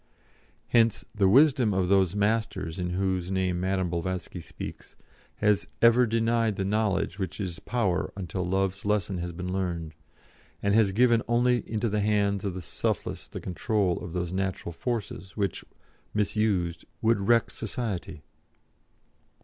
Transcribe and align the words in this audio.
Hence 0.69 1.05
the 1.13 1.29
wisdom 1.29 1.75
of 1.75 1.87
those 1.87 2.15
'Masters,' 2.15 2.79
in 2.79 2.89
whose 2.89 3.29
name 3.29 3.59
Madame 3.59 3.87
Blavatsky 3.91 4.39
speaks, 4.39 4.95
has 5.35 5.67
ever 5.79 6.07
denied 6.07 6.55
the 6.55 6.65
knowledge 6.65 7.19
which 7.19 7.39
is 7.39 7.59
power 7.59 8.11
until 8.15 8.43
Love's 8.43 8.83
lesson 8.83 9.19
has 9.19 9.31
been 9.31 9.53
learned, 9.53 9.93
and 10.63 10.73
has 10.73 10.91
given 10.91 11.21
only 11.27 11.57
into 11.71 11.87
the 11.87 12.01
hands 12.01 12.43
of 12.43 12.55
the 12.55 12.63
selfless 12.63 13.27
the 13.27 13.39
control 13.39 13.99
of 14.03 14.13
those 14.13 14.33
natural 14.33 14.71
forces 14.71 15.37
which, 15.37 15.63
misused, 16.15 16.83
would 17.03 17.19
wreck 17.19 17.51
society." 17.51 18.23